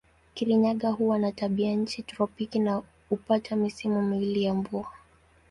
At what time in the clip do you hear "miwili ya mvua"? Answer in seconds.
4.01-4.91